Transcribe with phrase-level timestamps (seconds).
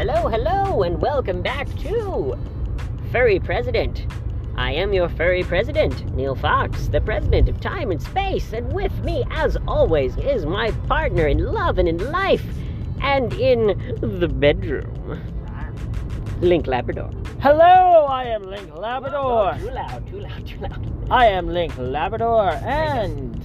[0.00, 2.34] Hello, hello, and welcome back to
[3.12, 4.06] Furry President.
[4.56, 8.98] I am your furry president, Neil Fox, the president of time and space, and with
[9.04, 12.42] me, as always, is my partner in love and in life,
[13.02, 15.20] and in the bedroom,
[16.40, 17.10] Link Labrador.
[17.42, 19.54] Hello, I am Link Labrador.
[19.58, 21.10] Too loud, too loud, too loud.
[21.10, 23.36] I am Link Labrador and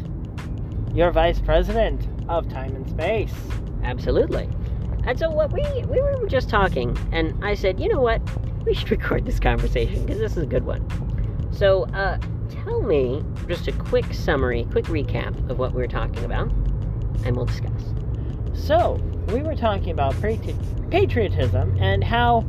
[0.96, 3.34] your vice president of time and space.
[3.84, 4.48] Absolutely.
[5.06, 8.22] And so what we we were just talking, and I said, you know what,
[8.66, 10.84] we should record this conversation because this is a good one.
[11.52, 12.18] So, uh,
[12.50, 16.52] tell me just a quick summary, quick recap of what we were talking about,
[17.24, 17.94] and we'll discuss.
[18.54, 18.94] So,
[19.28, 20.56] we were talking about patri-
[20.90, 22.42] patriotism and how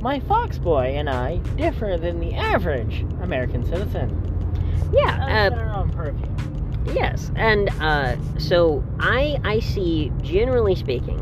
[0.00, 4.10] my fox boy and I differ than the average American citizen.
[4.92, 5.24] Yeah.
[5.24, 6.26] Uh, in our own purview.
[6.94, 7.30] yes.
[7.36, 11.18] And uh, so I I see, generally speaking,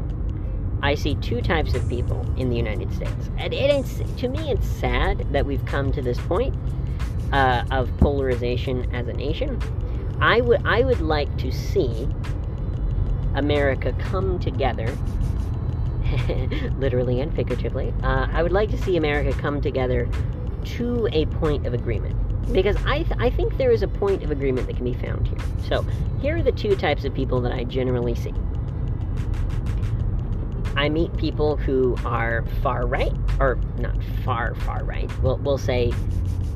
[0.82, 4.50] I see two types of people in the United States, and it is to me
[4.50, 6.54] it's sad that we've come to this point
[7.32, 9.60] uh, of polarization as a nation.
[10.20, 12.08] I would I would like to see
[13.34, 14.86] America come together,
[16.78, 17.92] literally and figuratively.
[18.02, 20.08] Uh, I would like to see America come together
[20.62, 22.16] to a point of agreement
[22.52, 25.28] because I th- I think there is a point of agreement that can be found
[25.28, 25.38] here.
[25.68, 25.82] So
[26.20, 28.34] here are the two types of people that I generally see.
[30.80, 35.10] I meet people who are far right, or not far, far right.
[35.20, 35.92] We'll, we'll say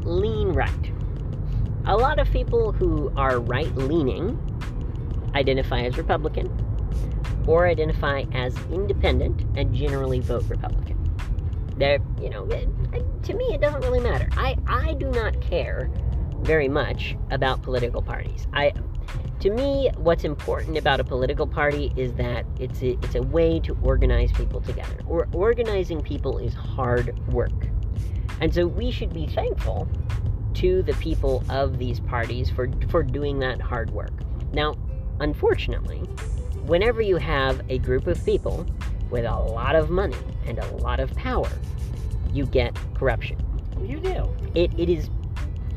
[0.00, 0.92] lean right.
[1.84, 4.40] A lot of people who are right leaning
[5.34, 6.48] identify as Republican
[7.46, 10.96] or identify as independent and generally vote Republican.
[11.76, 12.66] They're, you know, it,
[13.24, 14.30] to me, it doesn't really matter.
[14.38, 15.90] I, I do not care
[16.38, 18.46] very much about political parties.
[18.54, 18.72] I,
[19.40, 23.60] to me, what's important about a political party is that it's a, it's a way
[23.60, 24.96] to organize people together.
[25.06, 27.52] Or organizing people is hard work.
[28.40, 29.86] And so we should be thankful
[30.54, 34.12] to the people of these parties for for doing that hard work.
[34.52, 34.76] Now,
[35.20, 35.98] unfortunately,
[36.66, 38.66] whenever you have a group of people
[39.10, 41.50] with a lot of money and a lot of power,
[42.32, 43.36] you get corruption.
[43.84, 44.34] You do.
[44.54, 45.10] It, it is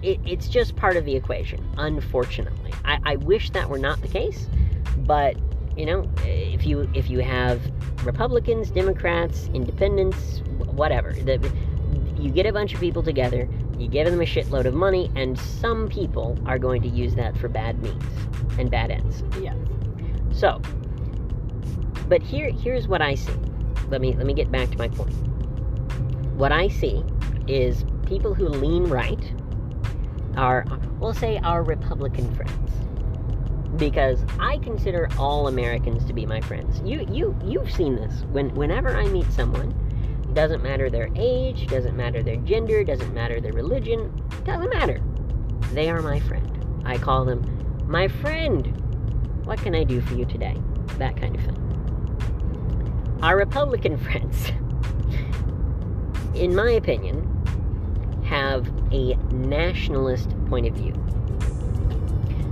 [0.02, 4.08] it, it's just part of the equation unfortunately I, I wish that were not the
[4.08, 4.48] case
[4.98, 5.38] but
[5.76, 7.62] you know if you if you have
[8.04, 11.52] republicans democrats independents whatever the,
[12.18, 13.48] you get a bunch of people together
[13.78, 17.38] you give them a shitload of money and some people are going to use that
[17.38, 18.04] for bad means
[18.58, 19.56] and bad ends Yes.
[20.32, 20.62] so,
[22.08, 23.34] but here here's what I see.
[23.90, 25.14] Let me let me get back to my point.
[26.36, 27.04] What I see
[27.48, 29.22] is people who lean right
[30.38, 30.66] are
[31.00, 32.72] we'll say our Republican friends.
[33.76, 36.82] Because I consider all Americans to be my friends.
[36.86, 38.24] You you you've seen this.
[38.32, 39.74] When whenever I meet someone,
[40.34, 44.12] doesn't matter their age, doesn't matter their gender, doesn't matter their religion,
[44.46, 45.02] doesn't matter.
[45.74, 46.84] They are my friend.
[46.86, 47.42] I call them
[47.88, 48.66] my friend.
[49.46, 50.56] What can I do for you today?
[50.98, 53.18] That kind of thing.
[53.22, 54.52] Our Republican friends,
[56.36, 57.37] in my opinion,
[58.28, 60.94] have a nationalist point of view.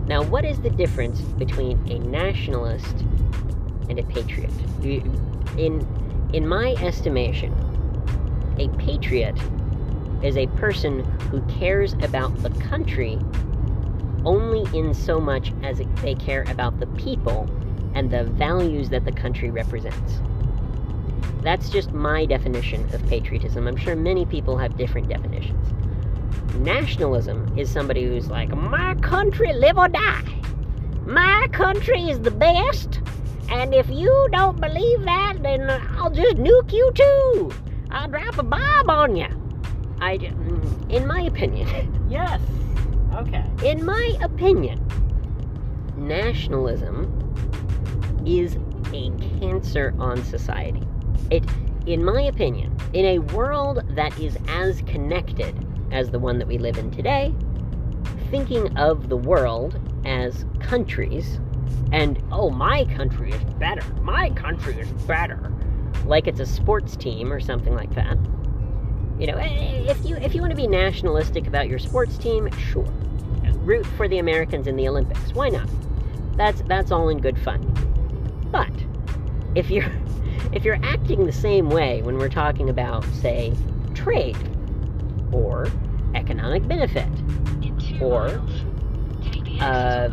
[0.07, 3.01] Now, what is the difference between a nationalist
[3.89, 4.51] and a patriot?
[5.57, 5.85] In,
[6.33, 7.53] in my estimation,
[8.57, 9.37] a patriot
[10.21, 13.19] is a person who cares about the country
[14.23, 17.49] only in so much as they care about the people
[17.93, 20.21] and the values that the country represents.
[21.45, 23.67] That's just my definition of patriotism.
[23.67, 25.73] I'm sure many people have different definitions.
[26.55, 30.23] Nationalism is somebody who's like, my country live or die.
[31.05, 32.99] My country is the best,
[33.49, 37.51] and if you don't believe that, then I'll just nuke you too.
[37.91, 39.27] I'll drop a bomb on you.
[40.01, 41.67] I, mm, in my opinion,
[42.09, 42.41] Yes.
[43.13, 43.45] Okay.
[43.63, 44.83] in my opinion,
[45.95, 47.05] nationalism
[48.25, 48.57] is
[48.93, 50.81] a cancer on society.
[51.29, 51.43] It,
[51.85, 55.55] in my opinion, in a world that is as connected
[55.91, 57.33] as the one that we live in today,
[58.29, 61.39] thinking of the world as countries
[61.91, 65.53] and, oh, my country is better, my country is better,
[66.05, 68.17] like it's a sports team or something like that.
[69.19, 72.51] You know, eh, if you if you want to be nationalistic about your sports team,
[72.57, 72.91] sure
[73.65, 75.33] root for the Americans in the Olympics.
[75.33, 75.67] Why not?
[76.37, 77.61] That's that's all in good fun.
[78.51, 78.71] But
[79.55, 79.91] if you're
[80.55, 83.53] if you're acting the same way when we're talking about, say,
[83.93, 84.37] trade
[85.31, 85.67] or
[86.15, 87.09] economic benefit
[88.01, 88.41] or
[89.59, 90.09] uh,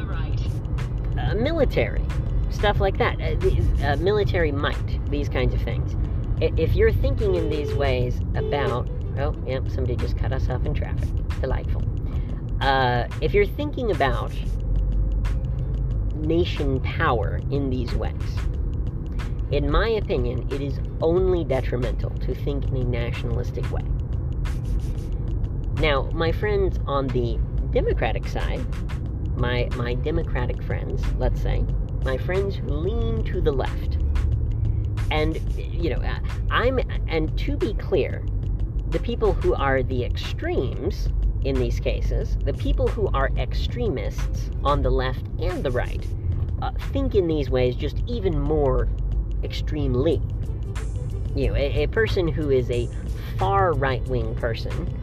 [1.17, 2.05] uh, military
[2.50, 5.97] stuff like that, uh, uh, military might, these kinds of things.
[6.41, 10.75] If you're thinking in these ways about, oh, yep, somebody just cut us off in
[10.75, 11.09] traffic.
[11.41, 11.83] Delightful.
[12.61, 14.33] Uh, if you're thinking about
[16.17, 18.15] nation power in these ways,
[19.53, 23.83] in my opinion, it is only detrimental to think in a nationalistic way.
[25.79, 27.39] Now, my friends on the
[27.71, 28.65] Democratic side,
[29.37, 31.65] my my Democratic friends, let's say,
[32.05, 33.99] my friends who lean to the left,
[35.11, 36.19] and you know, uh,
[36.51, 38.25] I'm and to be clear,
[38.89, 41.11] the people who are the extremes
[41.45, 46.07] in these cases, the people who are extremists on the left and the right,
[46.63, 48.89] uh, think in these ways just even more
[49.43, 50.21] extremely.
[51.35, 52.89] You know, a, a person who is a
[53.39, 54.99] far right wing person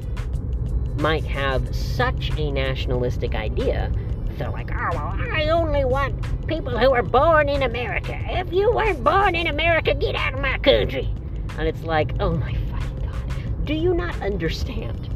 [1.00, 3.92] might have such a nationalistic idea.
[4.38, 8.18] They're like, oh, well, I only want people who are born in America.
[8.30, 11.10] If you weren't born in America, get out of my country.
[11.58, 13.66] And it's like, oh my fucking God.
[13.66, 15.10] Do you not understand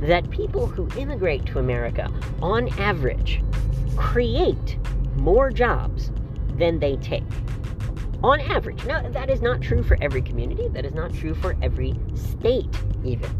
[0.00, 2.12] that people who immigrate to America,
[2.42, 3.42] on average,
[3.96, 4.76] create
[5.16, 6.10] more jobs
[6.56, 7.24] than they take?
[8.24, 8.82] On average.
[8.86, 12.74] Now, that is not true for every community, that is not true for every state,
[13.04, 13.30] even.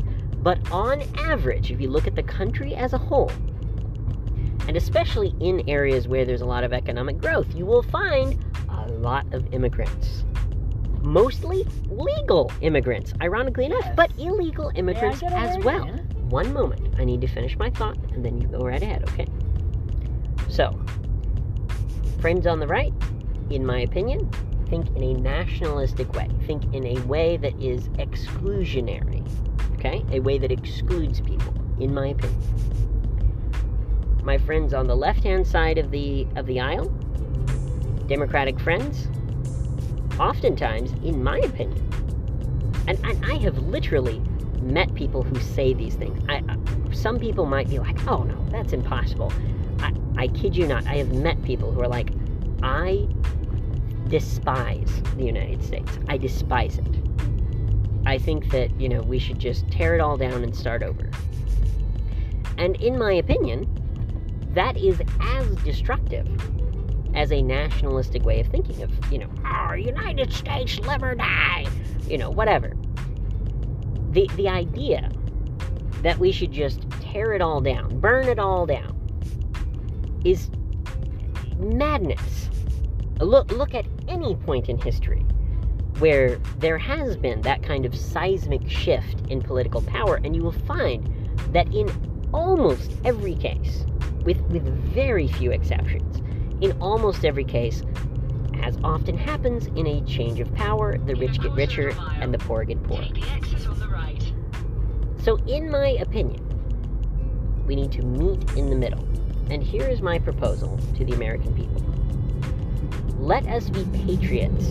[0.43, 3.33] But on average, if you look at the country as a whole,
[4.69, 8.39] and especially in areas where there's a lot of economic growth, you will find
[8.69, 10.25] a lot of immigrants.
[11.01, 13.97] Mostly legal immigrants, ironically enough, Yes.
[13.97, 15.87] but illegal immigrants Yeah, I get it as well.
[16.29, 16.95] One moment.
[16.99, 19.27] I need to finish my thought, and then you go right ahead, okay?
[20.51, 20.79] So,
[22.21, 22.93] friends on the right,
[23.49, 24.31] in my opinion,
[24.75, 26.29] think in a nationalistic way.
[26.47, 29.23] Think in a way that is exclusionary.
[29.75, 30.05] Okay?
[30.11, 32.41] A way that excludes people, in my opinion.
[34.25, 36.87] My friends on the left-hand side of the of the aisle,
[38.09, 39.07] Democratic friends,
[40.19, 41.89] oftentimes, in my opinion,
[42.89, 44.19] and, and I have literally
[44.61, 46.21] met people who say these things.
[46.29, 46.43] I,
[46.93, 49.33] some people might be like, "Oh no, that's impossible."
[49.79, 50.87] I, I kid you not.
[50.87, 52.11] I have met people who are like,
[52.63, 53.07] "I
[54.09, 55.99] despise the United States.
[56.09, 56.87] I despise it.
[58.07, 61.11] I think that, you know, we should just tear it all down and start over.
[62.59, 63.69] And in my opinion,
[64.53, 66.29] that is as destructive
[67.15, 71.67] as a nationalistic way of thinking of, you know, our United States live or die,
[72.09, 72.75] you know, whatever.
[74.11, 75.11] The the idea
[76.03, 78.95] that we should just tear it all down, burn it all down
[80.25, 80.51] is
[81.59, 82.51] madness.
[83.21, 85.25] Look look at any point in history
[85.99, 90.53] where there has been that kind of seismic shift in political power, and you will
[90.53, 91.09] find
[91.53, 91.89] that in
[92.33, 93.87] almost every case,
[94.25, 96.21] with, with very few exceptions,
[96.61, 97.83] in almost every case,
[98.63, 102.65] as often happens in a change of power, the rich get richer and the poor
[102.65, 103.03] get poorer.
[103.03, 104.33] Take the exit on the right.
[105.23, 106.41] So, in my opinion,
[107.67, 109.07] we need to meet in the middle.
[109.51, 111.83] And here is my proposal to the American people
[113.25, 114.67] let us be patriots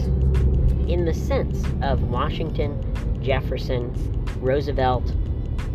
[0.88, 2.80] in the sense of Washington,
[3.20, 3.92] Jefferson,
[4.40, 5.12] Roosevelt,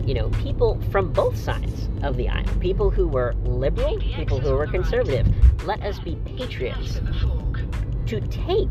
[0.05, 4.55] you know, people from both sides of the aisle, people who were liberal, people who
[4.55, 5.27] were conservative.
[5.65, 7.01] Let us be patriots
[8.07, 8.71] to take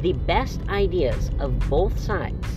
[0.00, 2.48] the best ideas of both sides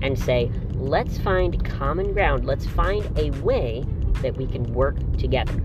[0.00, 3.84] and say, let's find common ground, let's find a way
[4.22, 5.62] that we can work together.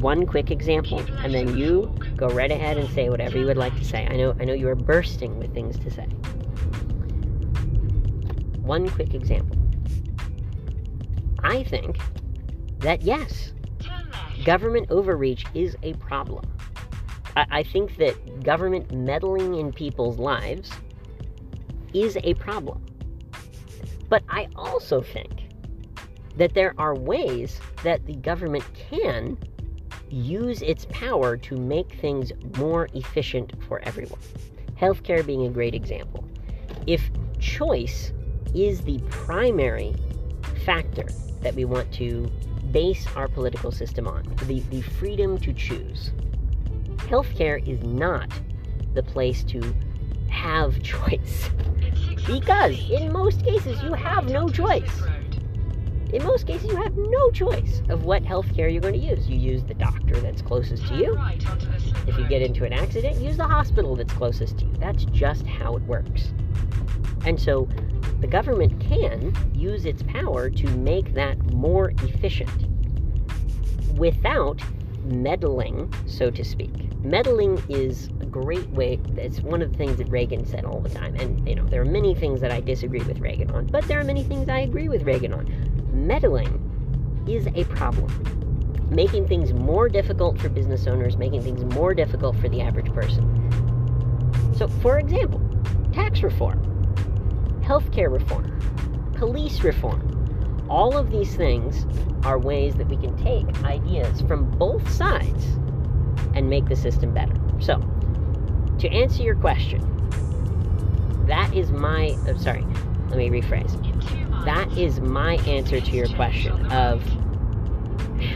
[0.00, 3.76] One quick example, and then you go right ahead and say whatever you would like
[3.78, 4.06] to say.
[4.08, 6.04] I know I know you are bursting with things to say.
[8.62, 9.56] One quick example.
[11.42, 11.98] I think
[12.78, 13.52] that yes,
[14.44, 16.44] government overreach is a problem.
[17.36, 20.70] I, I think that government meddling in people's lives
[21.92, 22.84] is a problem.
[24.08, 25.48] But I also think
[26.36, 29.36] that there are ways that the government can
[30.10, 34.20] use its power to make things more efficient for everyone.
[34.80, 36.24] Healthcare being a great example.
[36.86, 38.12] If choice
[38.54, 39.94] is the primary
[40.64, 41.06] factor
[41.42, 42.30] that we want to
[42.70, 46.12] base our political system on, the, the freedom to choose,
[46.96, 48.30] healthcare is not
[48.94, 49.74] the place to
[50.28, 51.50] have choice.
[52.26, 55.02] Because in most cases, you have no choice.
[56.12, 59.28] In most cases, you have no choice of what healthcare you're going to use.
[59.28, 61.14] You use the doctor that's closest to you.
[61.14, 64.58] right onto the Smith If you get into an accident, use the hospital that's closest
[64.58, 64.72] to you.
[64.78, 66.32] That's just how it works.
[67.26, 67.68] And so
[68.20, 72.66] the government can use its power to make that more efficient
[73.98, 74.62] without
[75.04, 76.72] meddling, so to speak.
[77.04, 78.98] Meddling is a great way.
[79.16, 81.14] It's one of the things that Reagan said all the time.
[81.16, 84.00] And, you know, there are many things that I disagree with Reagan on, but there
[84.00, 85.67] are many things I agree with Reagan on.
[86.08, 88.10] Meddling is a problem.
[88.88, 93.26] Making things more difficult for business owners, making things more difficult for the average person.
[94.56, 95.38] So, for example,
[95.92, 96.62] tax reform,
[97.60, 98.58] healthcare reform,
[99.16, 100.66] police reform.
[100.70, 101.84] All of these things
[102.24, 105.44] are ways that we can take ideas from both sides
[106.34, 107.34] and make the system better.
[107.60, 107.82] So,
[108.78, 109.82] to answer your question,
[111.26, 112.16] that is my.
[112.26, 112.64] Oh, sorry,
[113.10, 113.87] let me rephrase.
[114.48, 114.74] In two miles.
[114.74, 117.02] That is my answer to your question of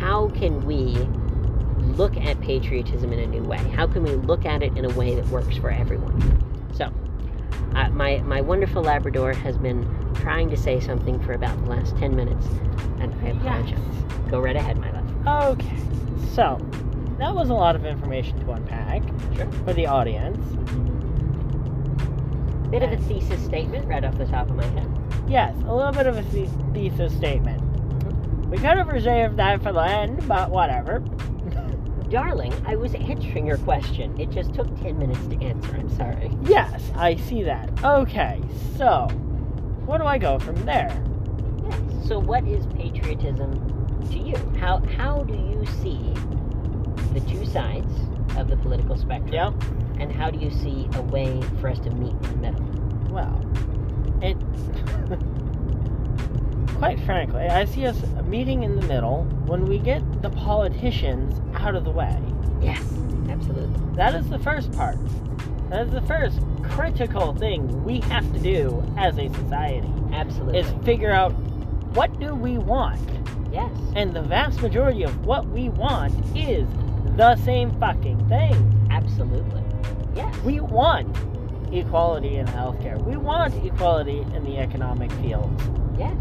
[0.01, 0.97] how can we
[1.97, 3.59] look at patriotism in a new way?
[3.59, 6.21] How can we look at it in a way that works for everyone?
[6.73, 6.93] So,
[7.75, 11.97] uh, my, my wonderful Labrador has been trying to say something for about the last
[11.99, 12.47] 10 minutes,
[13.01, 14.31] and I apologize.
[14.31, 15.59] Go right ahead, my love.
[15.59, 15.77] Okay,
[16.35, 16.59] so
[17.19, 19.03] that was a lot of information to unpack
[19.35, 19.51] Sure.
[19.65, 20.39] for the audience.
[22.71, 25.02] Bit of a thesis statement right off the top of my head.
[25.29, 26.23] Yes, a little bit of a
[26.73, 27.63] thesis statement.
[28.49, 30.99] We could have reserved that for the end, but whatever.
[32.11, 34.21] Darling, I was answering your question.
[34.21, 35.75] It just took 10 minutes to answer.
[35.75, 36.31] I'm sorry.
[36.45, 37.71] Yes, I see that.
[37.83, 38.43] Okay,
[38.77, 39.09] so
[39.87, 41.03] where do I go from there?
[41.65, 42.09] Yes.
[42.09, 43.53] So, what is patriotism
[44.11, 44.37] to you?
[44.59, 46.13] How how do you see
[47.15, 47.93] the two sides
[48.37, 49.33] of the political spectrum?
[49.33, 49.55] Yep.
[50.01, 52.72] And how do you see a way for us to meet in the middle?
[56.83, 61.77] Quite frankly, I see us meeting in the middle when we get the politicians out
[61.77, 62.21] of the way.
[62.61, 62.83] Yes,
[63.29, 63.95] absolutely.
[63.95, 64.97] That is the first part.
[65.71, 70.59] That is the first critical thing we have to do as a society Absolutely.
[70.59, 71.31] is figure out
[71.95, 73.01] what do we want.
[73.53, 73.71] yes.
[73.95, 76.67] And the vast majority of what we want is
[77.17, 78.89] the same fucking thing.
[78.91, 79.63] Absolutely.
[80.17, 80.37] Yes.
[80.39, 81.17] We want
[81.73, 83.01] equality in healthcare.
[83.01, 85.63] We want equality in the economic fields.
[85.99, 86.15] Yes.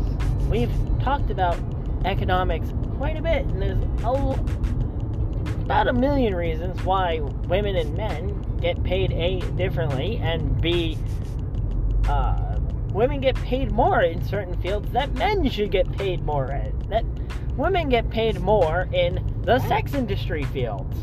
[0.50, 1.58] We've talked about
[2.06, 4.10] economics quite a bit, and there's a,
[5.64, 10.98] about a million reasons why women and men get paid A differently, and B,
[12.08, 12.60] uh,
[12.94, 16.78] women get paid more in certain fields that men should get paid more in.
[16.90, 17.06] That
[17.58, 20.96] women get paid more in the sex industry fields.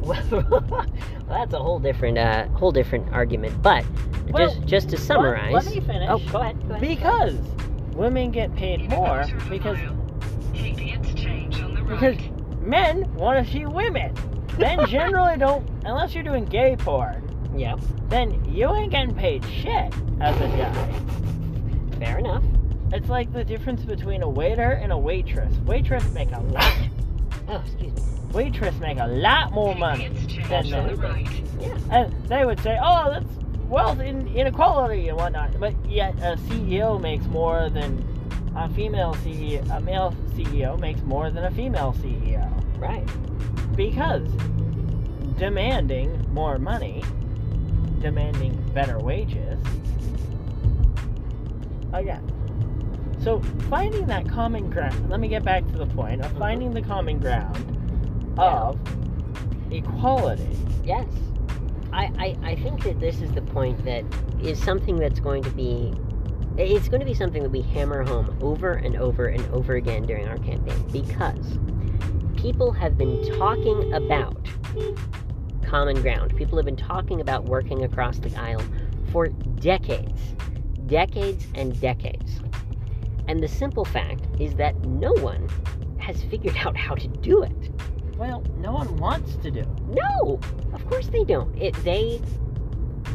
[0.00, 0.86] Well,
[1.28, 3.60] that's a whole different uh, whole different argument.
[3.62, 3.84] But
[4.30, 5.52] Well, just just to summarize.
[5.52, 6.08] let me finish.
[6.10, 6.60] Oh, go ahead.
[6.68, 6.80] Go ahead.
[6.80, 7.34] Because
[7.96, 9.78] women get paid more because
[10.54, 12.16] Take the interchange on the because
[12.60, 14.14] men want to see women.
[14.58, 17.22] Men generally don't, unless you're doing gay porn.
[17.56, 17.80] Yep.
[18.08, 21.00] Then you ain't getting paid shit as a guy.
[21.98, 22.42] Fair enough.
[22.92, 25.54] It's like the difference between a waiter and a waitress.
[25.66, 26.74] Waitress make a lot.
[27.48, 28.02] Oh, excuse me.
[28.32, 30.08] Waitress make a lot more money
[30.48, 30.96] than the men.
[30.96, 31.28] right.
[31.60, 31.78] Yeah.
[31.90, 33.26] And they would say, "Oh, that's
[33.68, 38.04] wealth in inequality and whatnot." But yet, a CEO makes more than
[38.56, 39.68] a female CEO.
[39.70, 43.06] A male CEO makes more than a female CEO Right.
[43.76, 44.28] because
[45.38, 47.02] demanding more money,
[48.00, 49.58] demanding better wages.
[51.92, 52.32] Oh Again.
[53.22, 55.10] So finding that common ground.
[55.10, 56.38] Let me get back to the point of mm-hmm.
[56.38, 58.78] finding the common ground of
[59.70, 60.56] equality.
[60.84, 61.06] Yes.
[61.96, 64.04] I, I, I think that this is the point that
[64.42, 65.94] is something that's going to be
[66.58, 70.02] it's going to be something that we hammer home over and over and over again
[70.04, 71.58] during our campaign because
[72.36, 74.46] people have been talking about
[75.66, 76.36] common ground.
[76.36, 78.62] People have been talking about working across the aisle
[79.10, 80.20] for decades.
[80.86, 82.40] Decades and decades.
[83.28, 85.48] And the simple fact is that no one
[85.98, 87.70] has figured out how to do it.
[88.16, 89.66] Well, no one wants to do.
[89.88, 90.40] No,
[90.72, 91.54] of course they don't.
[91.60, 92.20] It they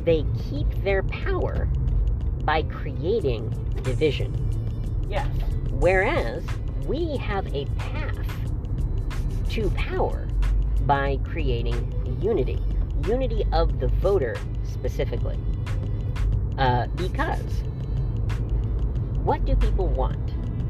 [0.03, 1.67] they keep their power
[2.43, 3.49] by creating
[3.83, 4.35] division.
[5.09, 5.27] Yes.
[5.71, 6.43] Whereas
[6.85, 8.27] we have a path
[9.49, 10.27] to power
[10.81, 12.59] by creating unity.
[13.07, 15.37] Unity of the voter specifically.
[16.57, 17.63] Uh, because
[19.23, 20.19] what do people want?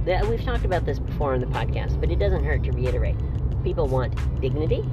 [0.05, 3.15] We've talked about this before on the podcast, but it doesn't hurt to reiterate.
[3.63, 4.83] People want dignity,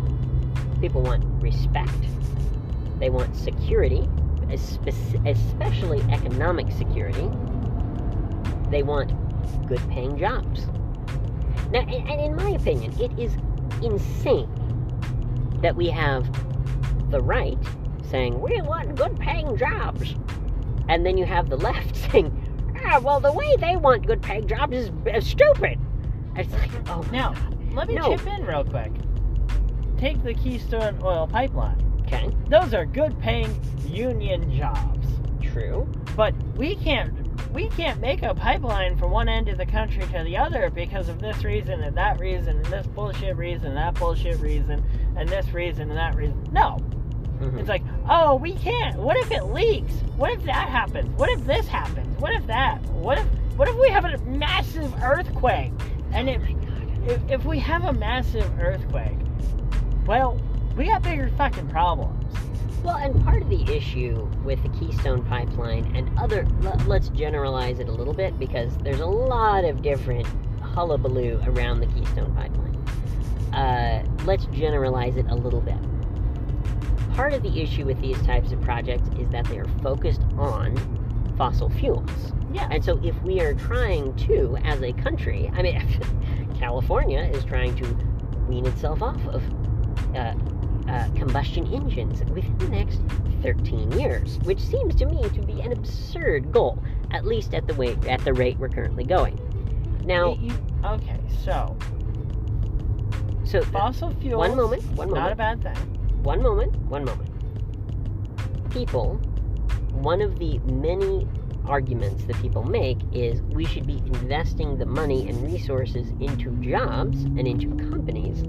[0.80, 1.90] people want respect,
[2.98, 4.08] they want security,
[4.50, 7.28] especially economic security,
[8.70, 9.12] they want
[9.66, 10.66] good paying jobs.
[11.70, 13.36] Now, and in my opinion, it is
[13.82, 14.48] insane
[15.62, 16.30] that we have
[17.10, 17.58] the right
[18.10, 20.14] saying, we want good paying jobs.
[20.88, 22.32] And then you have the left saying,
[22.84, 25.78] ah, well, the way they want good paying jobs is, is stupid.
[26.36, 27.34] It's like, oh, Now,
[27.78, 28.16] let me No.
[28.16, 28.92] chip in real quick.
[29.96, 31.76] take the Keystone Oil Pipeline.
[32.02, 32.30] Okay.
[32.48, 33.50] Those are good paying
[33.88, 35.08] union jobs.
[35.42, 35.88] True.
[36.16, 37.12] But we can't
[37.52, 41.08] we can't make a pipeline from one end of the country to the other because
[41.08, 44.84] of this reason and that reason and this bullshit reason and that bullshit reason
[45.16, 46.48] and this reason and that reason.
[46.52, 46.78] No.
[47.40, 47.58] Mm-hmm.
[47.58, 48.96] It's like, oh, we can't.
[48.96, 49.94] What if it leaks?
[50.16, 51.08] What if that happens?
[51.18, 52.18] What if this happens?
[52.20, 52.82] What if that?
[52.90, 55.72] What if what if we have a massive earthquake?
[56.12, 56.42] And if
[57.06, 59.18] if, if we have a massive earthquake,
[60.06, 60.40] well,
[60.76, 62.24] we got bigger fucking problems.
[62.82, 67.80] Well, and part of the issue with the Keystone Pipeline and other, l- let's generalize
[67.80, 70.26] it a little bit because there's a lot of different
[70.62, 72.76] hullabaloo around the Keystone Pipeline.
[73.52, 75.76] Uh, let's generalize it a little bit.
[77.14, 80.76] Part of the issue with these types of projects is that they are focused on
[81.36, 82.32] fossil fuels.
[82.52, 82.68] Yeah.
[82.70, 85.76] And so, if we are trying to, as a country, I mean,
[86.58, 87.84] California is trying to
[88.48, 89.42] wean itself off of
[90.14, 90.34] uh,
[90.88, 93.00] uh, combustion engines within the next
[93.42, 97.74] 13 years, which seems to me to be an absurd goal, at least at the
[97.74, 99.38] way at the rate we're currently going.
[100.04, 100.52] Now, You-
[100.84, 101.76] okay, so
[103.44, 104.38] so fossil fuels.
[104.38, 105.76] one moment, one Not a bad thing.
[106.22, 107.30] one moment, one moment.
[108.70, 109.14] People,
[109.92, 111.26] one of the many
[111.68, 117.22] arguments that people make is we should be investing the money and resources into jobs
[117.24, 118.42] and into companies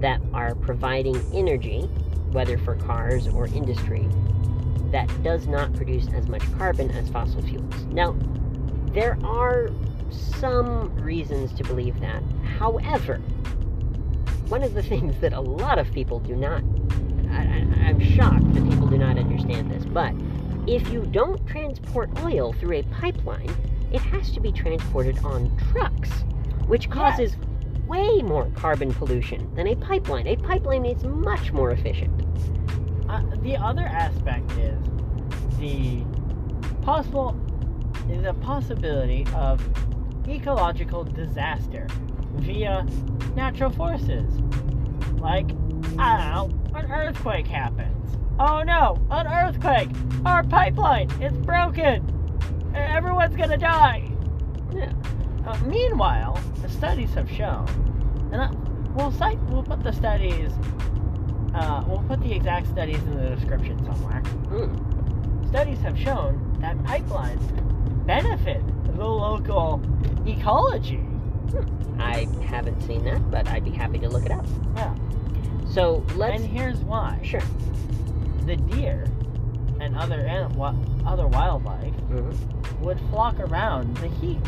[0.00, 1.82] that are providing energy,
[2.32, 4.08] whether for cars or industry,
[4.92, 7.84] that does not produce as much carbon as fossil fuels.
[7.86, 8.16] Now,
[8.92, 9.70] there are
[10.38, 12.22] some reasons to believe that.
[12.58, 13.18] However,
[14.48, 16.62] one of the things that a lot of people do not,
[17.30, 20.12] I, I'm shocked that people do not understand this, but
[20.66, 23.54] if you don't transport oil through a pipeline,
[23.92, 26.10] it has to be transported on trucks,
[26.66, 27.36] which causes
[27.86, 30.26] way more carbon pollution than a pipeline.
[30.26, 32.12] A pipeline is much more efficient.
[33.08, 34.78] Uh, the other aspect is
[35.58, 36.04] the
[36.82, 37.32] possible
[38.08, 39.60] the possibility of
[40.28, 41.86] ecological disaster
[42.36, 42.86] via
[43.34, 44.38] natural forces.
[45.20, 45.50] Like,
[45.98, 47.89] I don't know, an earthquake happens.
[48.42, 49.90] Oh no, an earthquake!
[50.24, 52.02] Our pipeline is broken!
[52.74, 54.10] Everyone's gonna die!
[54.72, 54.94] Yeah.
[55.46, 57.68] Uh, meanwhile, the studies have shown,
[58.32, 58.50] and I,
[58.94, 60.52] we'll cite, we'll put the studies,
[61.54, 64.22] uh, we'll put the exact studies in the description somewhere.
[64.46, 65.46] Mm.
[65.50, 67.44] Studies have shown that pipelines
[68.06, 68.62] benefit
[68.96, 69.82] the local
[70.26, 71.04] ecology.
[71.98, 74.46] I haven't seen that, but I'd be happy to look it up.
[74.76, 74.94] Yeah.
[75.68, 76.40] So let's.
[76.40, 77.42] And here's why: Sure.
[78.50, 79.04] The deer
[79.80, 80.60] and other anim-
[81.06, 82.80] other wildlife Mhm.
[82.80, 84.40] would flock around the heat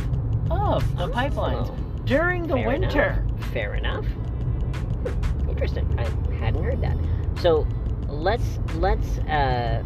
[0.50, 3.24] of the pipelines Oh, during the fair winter.
[3.24, 3.44] Enough.
[3.52, 4.04] Fair enough.
[4.04, 5.86] Hmm, Interesting.
[5.98, 6.96] I hadn't heard that.
[7.38, 7.64] So
[8.08, 9.82] let's let's uh,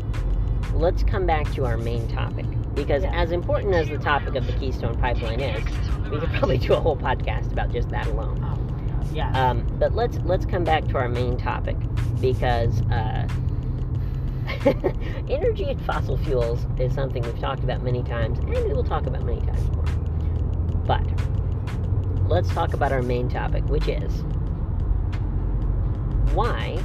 [0.72, 3.12] let's come back to our main topic because Yeah.
[3.14, 5.62] as important as the topic of the Keystone Pipeline is,
[6.10, 8.38] we could probably do a whole podcast about just that alone.
[8.42, 9.06] Oh my god!
[9.12, 9.36] Yes.
[9.36, 11.76] Um, but let's let's come back to our main topic
[12.20, 13.28] because uh,
[15.28, 19.06] energy and fossil fuels is something we've talked about many times, and we will talk
[19.06, 19.84] about many times more.
[20.86, 21.04] But
[22.28, 24.22] let's talk about our main topic, which is
[26.34, 26.78] why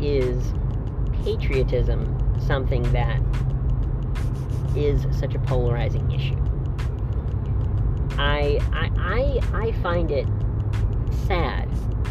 [0.00, 0.54] is
[1.24, 3.20] patriotism something that
[4.76, 6.36] is such a polarizing issue?
[8.18, 10.26] I, I, I, I find it
[11.26, 11.68] sad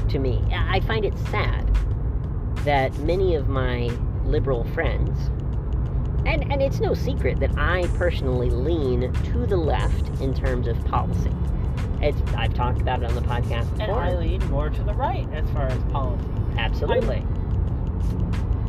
[0.09, 0.43] to me.
[0.51, 1.68] I find it sad
[2.69, 3.89] that many of my
[4.25, 5.32] liberal friends,
[6.27, 10.79] and, and it's no secret that I personally lean to the left in terms of
[10.86, 11.32] policy.
[11.99, 13.91] It's, I've talked about it on the podcast and.
[13.91, 16.23] I lean more to the right as far as policy.
[16.60, 17.25] Absolutely.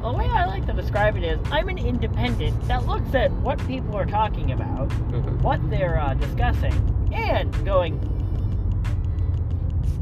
[0.01, 3.59] The way I like to describe it is I'm an independent that looks at what
[3.67, 5.43] people are talking about, Mhm.
[5.43, 6.73] what they're uh, discussing,
[7.13, 8.01] and going,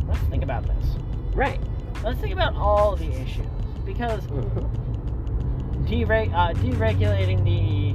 [0.06, 0.86] let's think about this.
[1.34, 1.58] Right.
[2.04, 3.44] Let's think about all the issues.
[3.88, 5.86] Because Mhm.
[5.88, 7.94] dere- uh, deregulating the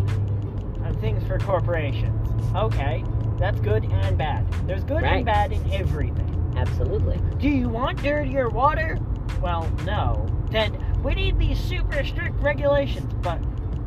[0.83, 2.27] uh, things for corporations.
[2.55, 3.05] Okay,
[3.37, 4.51] that's good and bad.
[4.67, 5.17] There's good Right.
[5.17, 6.51] and bad in everything.
[6.57, 7.19] Absolutely.
[7.37, 8.97] Do you want dirtier water?
[9.41, 10.25] Well, no.
[10.49, 13.39] Then we need these super strict regulations, but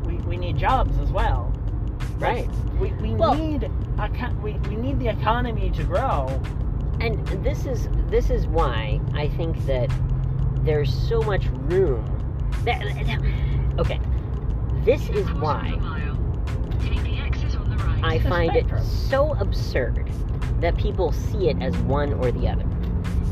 [0.05, 1.51] we, we need jobs as well.
[2.19, 2.49] Right.
[2.79, 3.69] We, we Well- need
[4.41, 6.27] we, we need the economy to grow.
[7.01, 9.91] And this is this is why I think that
[10.67, 12.05] there's so much room.
[12.65, 13.99] That, that- okay.
[14.83, 15.71] This is why
[16.79, 18.03] Take the exit on the right.
[18.03, 20.09] I find it so absurd
[20.61, 22.65] that people see it as one or the other.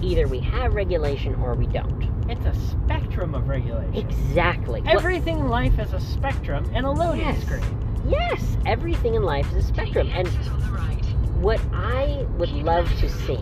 [0.02, 2.04] Either we have regulation or we don't.
[2.30, 3.96] It's a spectrum of regulation.
[3.96, 4.82] Exactly.
[4.88, 7.42] Everything in life is a spectrum and a loading Yes.
[7.44, 7.64] screen.
[8.08, 10.10] yes, everything in life is a spectrum.
[10.14, 11.06] And exit on the right.
[11.40, 13.40] what I would love to to see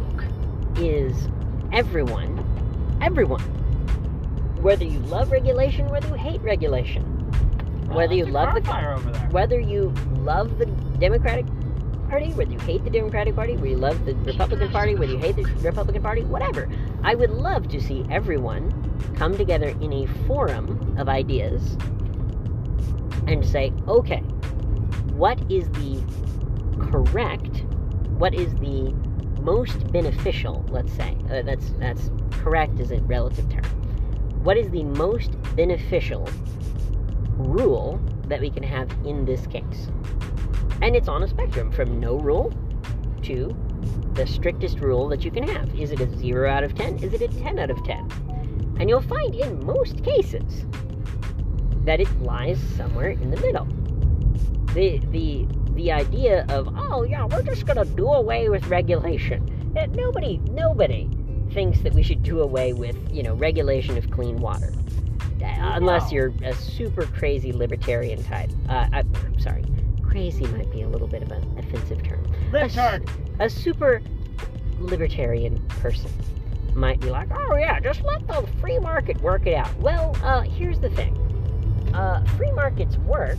[0.78, 1.28] is
[1.72, 2.38] everyone,
[3.02, 3.42] everyone,
[4.64, 7.04] whether you love regulation, whether you hate regulation,
[7.94, 9.28] whether Oh, you love the fire over there.
[9.30, 10.66] whether you love the
[11.00, 11.46] Democratic
[12.10, 15.18] Party, whether you hate the Democratic Party, whether you love the Republican Party, whether you
[15.18, 16.70] hate the Republican Party, whatever.
[17.04, 18.72] I would love to see everyone
[19.16, 21.76] come together in a forum of ideas
[23.28, 24.20] and say, okay,
[25.14, 26.02] what is the
[26.92, 27.64] correct,
[28.18, 28.92] what is the
[29.42, 33.64] most beneficial, let's say, uh, that's, that's correct is a relative term.
[34.44, 36.28] What is the most beneficial
[37.38, 39.90] rule that we can have in this case.
[40.82, 42.54] And it's on a spectrum from no rule
[43.24, 43.56] to
[44.14, 45.74] the strictest rule that you can have.
[45.80, 47.00] Is it a 0 out of 10?
[47.00, 48.76] Is it a 10 out of 10?
[48.80, 50.66] And you'll find in most cases
[51.86, 53.68] that it lies somewhere in the middle.
[54.74, 59.74] The the the idea of oh yeah we're just gonna do away with regulation.
[59.76, 61.10] Eh, Nobody nobody
[61.54, 64.74] thinks that we should do away with you know regulation of clean water,
[65.42, 68.50] Uh, unless you're a super crazy libertarian type.
[68.70, 69.64] Uh, I, I'm sorry,
[70.02, 72.26] crazy might be a little bit of an offensive term.
[72.52, 73.08] Libtard.
[73.40, 74.02] A super
[74.80, 76.12] libertarian person
[76.76, 79.74] might be like, oh yeah, just let the free market work it out.
[79.80, 81.16] Well, uh, here's the thing.
[81.94, 83.38] Uh, free markets work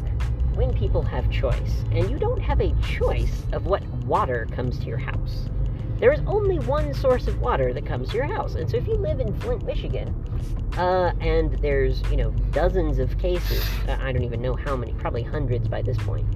[0.55, 4.87] when people have choice, and you don't have a choice of what water comes to
[4.87, 5.49] your house.
[5.99, 8.87] There is only one source of water that comes to your house, and so if
[8.87, 10.13] you live in Flint, Michigan,
[10.77, 14.93] uh, and there's you know dozens of cases, uh, I don't even know how many,
[14.95, 16.27] probably hundreds by this point,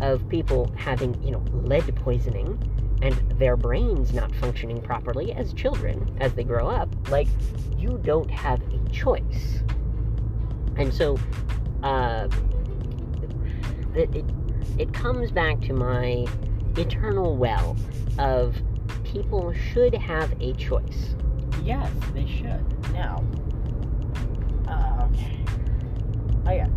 [0.00, 2.58] of people having you know lead poisoning
[3.02, 7.28] and their brains not functioning properly as children as they grow up, like
[7.76, 9.62] you don't have a choice.
[10.76, 11.18] And so,
[11.82, 12.28] uh,
[13.94, 14.24] it, it
[14.78, 16.26] it comes back to my
[16.78, 17.76] eternal well
[18.18, 18.56] of
[19.12, 21.14] people should have a choice.
[21.62, 22.64] Yes, they should.
[22.92, 23.22] Now,
[24.66, 25.38] uh, okay.
[26.46, 26.70] I got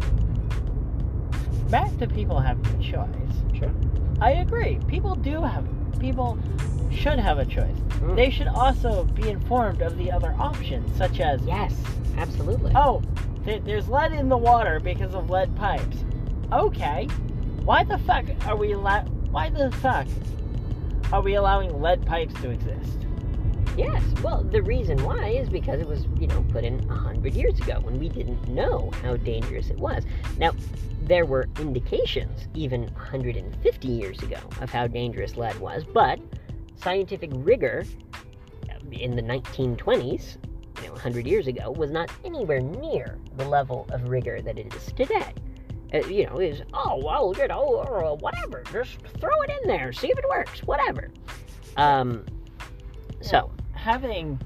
[1.71, 3.57] back to people having a choice.
[3.57, 3.71] Sure.
[4.21, 4.79] I agree.
[4.87, 5.65] People do have.
[5.99, 6.37] People
[6.91, 7.77] should have a choice.
[7.99, 8.15] Mm.
[8.15, 11.73] They should also be informed of the other options, such as Yes,
[12.17, 12.73] absolutely.
[12.75, 13.01] oh,
[13.45, 16.03] th- there's lead in the water because of lead pipes.
[16.51, 17.07] Okay,
[17.63, 19.01] why the fuck are we allow?
[19.31, 20.07] Why the fuck
[21.15, 23.07] are we allowing lead pipes to exist?
[23.77, 24.03] Yes.
[24.21, 27.57] Well, the reason why is because it was, you know, put in a hundred years
[27.57, 30.03] ago when we didn't know how dangerous it was.
[30.37, 30.51] Now,
[31.03, 36.19] there were indications even 150 years ago of how dangerous lead was, but
[36.75, 37.85] scientific rigor
[38.69, 40.35] uh, in the 1920s,
[40.81, 44.75] you know, 100 years ago, was not anywhere near the level of rigor that it
[44.75, 45.33] is today.
[45.95, 49.93] Uh, you know, is oh well, you know, or whatever, just throw it in there,
[49.93, 51.09] see if it works, whatever.
[51.77, 52.25] Um,
[53.21, 54.39] so having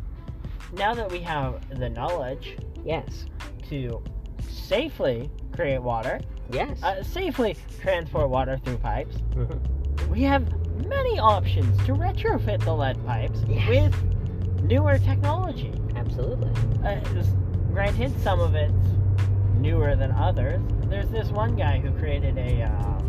[0.74, 3.26] now that we have the knowledge yes,
[3.70, 4.04] to
[4.48, 6.20] safely create water,
[6.52, 10.08] yes, uh, safely transport water through pipes, Mhm.
[10.10, 10.48] we have
[10.86, 13.68] many options to retrofit the lead pipes Yes.
[13.70, 15.74] with newer technology.
[15.96, 16.50] absolutely.
[16.86, 16.96] Uh,
[17.74, 18.74] granted, some of it's
[19.60, 20.62] newer than others.
[20.86, 23.02] There's this one guy who created a uh,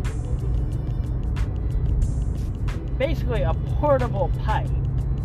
[2.97, 4.67] basically a portable pipe.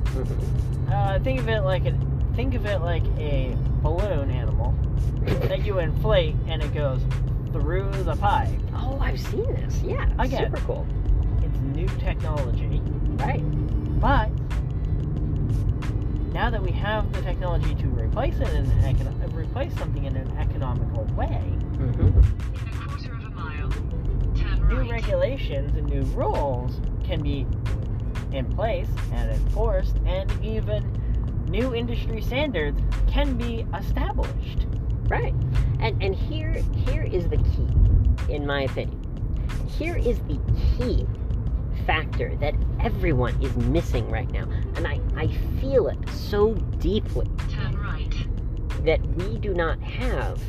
[0.04, 0.90] Mhm.
[0.92, 1.92] Uh, think of it like a
[2.34, 4.74] think of it like a balloon animal
[5.48, 7.00] that you inflate and it goes
[7.52, 8.48] through the pipe.
[8.74, 9.82] Oh, I've seen this.
[9.82, 10.44] Yeah, Again.
[10.52, 10.86] super cool.
[11.42, 12.80] It's new technology,
[13.18, 13.42] Right.
[14.00, 14.30] but
[16.36, 20.14] now that we have the technology to replace it in an econo- replace something in
[20.16, 21.40] an economical way,
[21.78, 23.68] hmm In a of a mile,
[24.68, 24.90] new right.
[24.90, 27.46] regulations and new rules can be
[28.32, 30.84] in place and enforced, and even
[31.48, 32.78] new industry standards
[33.10, 34.66] can be established.
[35.08, 35.34] Right.
[35.80, 37.68] And and here here is the key,
[38.34, 39.00] in my opinion.
[39.78, 40.38] Here is the
[40.76, 41.06] key
[41.86, 44.46] factor that everyone is missing right now.
[44.74, 45.28] And I, I
[45.60, 48.14] feel it so deeply Turn right.
[48.84, 50.40] that we do not have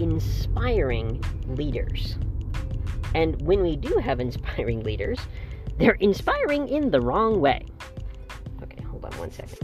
[0.00, 2.16] inspiring leaders.
[3.14, 5.18] And when we do have inspiring leaders,
[5.78, 7.66] they're inspiring in the wrong way.
[8.62, 9.58] Okay, hold on one second.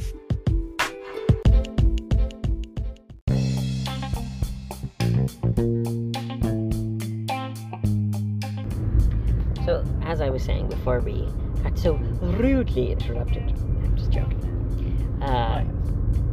[9.65, 11.29] So, as I was saying before we
[11.63, 15.19] got so rudely interrupted, I'm just joking.
[15.23, 15.65] Uh,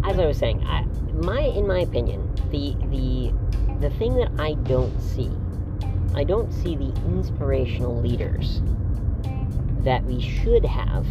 [0.06, 3.34] as I was saying, I, my in my opinion, the the
[3.80, 5.32] the thing that I don't see,
[6.16, 8.62] I don't see the inspirational leaders
[9.84, 11.06] that we should have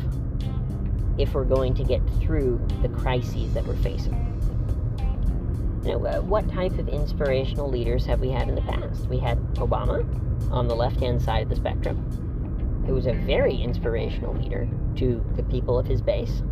[1.19, 4.23] if we're going to get through the crises that we're facing.
[5.85, 9.07] You know, uh, what type of inspirational leaders have we had in the past?
[9.07, 10.05] We had Obama
[10.51, 12.26] on the left-hand side of the spectrum,
[12.87, 16.43] who was a very inspirational leader to the people of his base.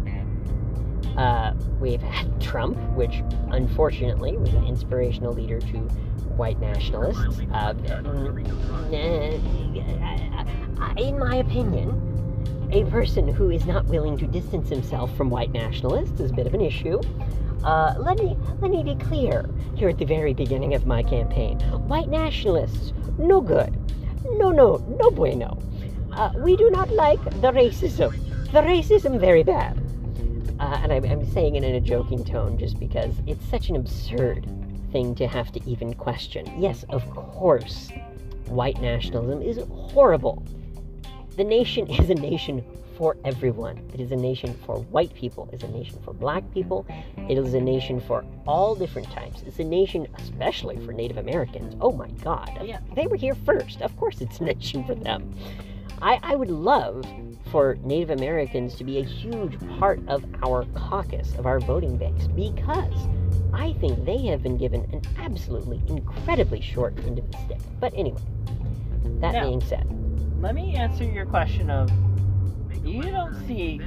[1.16, 5.79] Uh, we've had Trump, which unfortunately was an inspirational leader to
[6.37, 7.40] white nationalists.
[7.53, 7.75] Uh,
[10.97, 12.01] in my opinion,
[12.73, 16.47] a person who is not willing to distance himself from white nationalists is a bit
[16.47, 17.01] of an issue.
[17.62, 21.59] Uh, let me let me be clear here at the very beginning of my campaign.
[21.88, 23.75] White nationalists, no good.
[24.33, 25.59] No, no, no bueno.
[26.14, 28.12] Uh, we do not like the racism.
[28.53, 29.77] The racism very bad.
[30.61, 33.74] Uh, and I'm, I'm saying it in a joking tone just because it's such an
[33.74, 34.46] absurd
[34.92, 36.46] thing to have to even question.
[36.57, 37.90] Yes, of course,
[38.46, 40.44] white nationalism is horrible.
[41.37, 42.64] The nation is a nation
[42.96, 43.79] for everyone.
[43.92, 45.48] It is a nation for white people.
[45.53, 46.87] It's a nation for black people.
[47.29, 49.42] It is a nation for all different types.
[49.42, 51.74] It's a nation, especially for Native Americans.
[51.81, 52.57] Oh my God.
[52.62, 52.79] Yeah.
[52.94, 53.83] They were here first.
[53.83, 55.35] Of course, it's a nation for them.
[56.02, 57.04] I, I would love
[57.50, 62.26] for Native Americans to be a huge part of our caucus, of our voting base,
[62.28, 63.09] because
[63.52, 67.61] I think they have been given an absolutely incredibly short end of the stick.
[67.80, 68.20] But anyway,
[69.20, 69.87] that Now- being said,
[70.40, 71.90] Let me answer your question of
[72.85, 73.80] you don't see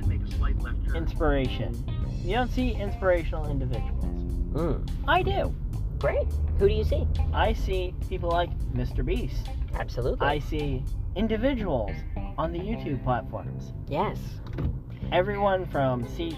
[0.95, 1.85] inspiration.
[2.23, 4.05] You don't see inspirational individuals.
[4.05, 5.53] mm, I do.
[5.99, 6.27] great.
[6.59, 7.07] Who do you see?
[7.33, 9.05] I see people like Mr.
[9.05, 9.49] Beast.
[9.79, 10.25] Absolutely.
[10.27, 10.83] I see
[11.15, 11.91] individuals
[12.37, 13.73] on the YouTube platforms.
[13.87, 14.17] yes.
[15.11, 16.35] Everyone from C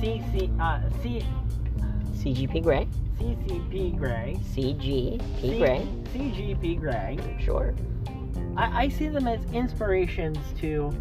[0.00, 1.24] CC uh, C
[2.14, 2.86] CGP Grey.
[3.18, 4.36] CCP Gray.
[4.54, 5.86] CGP C- Grey.
[6.14, 7.18] CGP Grey.
[7.42, 7.74] Sure.
[8.56, 10.92] I, I see them as inspirations to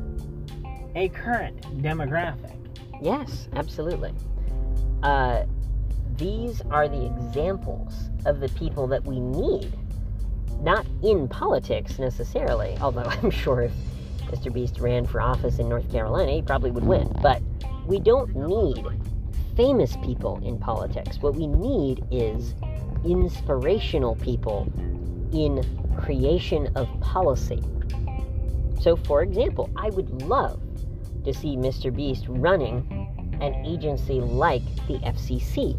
[0.95, 2.55] a current demographic.
[3.01, 4.13] Yes, absolutely.
[5.03, 5.43] Uh,
[6.17, 9.71] these are the examples of the people that we need,
[10.63, 13.73] not in politics necessarily, although I'm sure if
[14.27, 14.51] Mr.
[14.51, 17.11] Beast ran for office in North Carolina, he probably would win.
[17.21, 17.41] But
[17.85, 18.83] we don't need
[19.55, 21.17] famous people in politics.
[21.21, 22.55] What we need is
[23.05, 24.71] inspirational people
[25.33, 25.63] in
[25.97, 27.61] creation of policy.
[28.81, 30.59] So, for example, I would love
[31.25, 31.93] to see Mr.
[31.93, 32.87] Beast running
[33.41, 35.77] an agency like the FCC.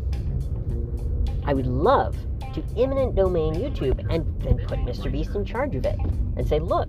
[1.46, 2.16] I would love
[2.54, 5.10] to eminent domain YouTube and then put Mr.
[5.10, 5.98] Beast in charge of it
[6.36, 6.88] and say, look,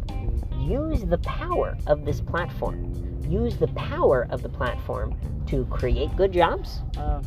[0.59, 2.91] use the power of this platform.
[3.27, 5.15] Use the power of the platform
[5.47, 7.21] to create good jobs Uh,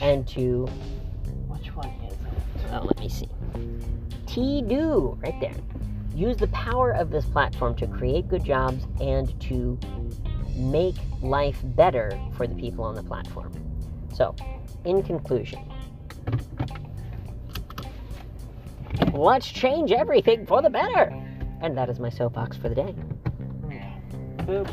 [0.00, 0.66] and to,
[1.48, 2.18] which one is it?
[2.72, 3.28] oh, let me see.
[4.26, 5.54] T do right there.
[6.14, 9.78] Use the power of this platform to create good jobs and to
[10.56, 13.52] make life better for the people on the platform.
[14.12, 14.34] So,
[14.84, 15.60] in conclusion,
[19.14, 21.12] let's change everything for the better.
[21.62, 22.94] And that is my soapbox for the day.
[24.46, 24.68] Boop.